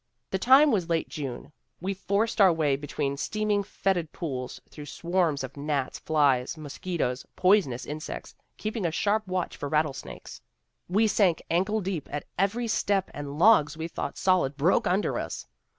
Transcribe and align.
The 0.31 0.39
time 0.39 0.71
was 0.71 0.89
late 0.89 1.09
June; 1.09 1.51
we 1.79 1.93
forced 1.93 2.41
our 2.41 2.51
way 2.51 2.75
between 2.75 3.17
steam 3.17 3.51
ing, 3.51 3.61
fetid 3.61 4.11
pools, 4.11 4.59
through 4.67 4.87
swarms 4.87 5.43
of 5.43 5.55
gnats, 5.55 5.99
flies, 5.99 6.57
mos 6.57 6.79
quitoes, 6.79 7.23
poisonous 7.35 7.85
insects, 7.85 8.33
keeping 8.57 8.83
a 8.87 8.91
sharp 8.91 9.27
watch 9.27 9.55
for 9.55 9.69
rattlesnakes. 9.69 10.41
We 10.89 11.05
sank 11.05 11.43
ankle 11.51 11.81
deep 11.81 12.09
at 12.11 12.25
every 12.35 12.67
step 12.67 13.11
and 13.13 13.37
logs 13.37 13.77
we 13.77 13.87
thought 13.87 14.17
solid 14.17 14.57
broke 14.57 14.87
under 14.87 15.19
us. 15.19 15.45